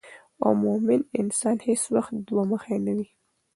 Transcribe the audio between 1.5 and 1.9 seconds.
هیڅ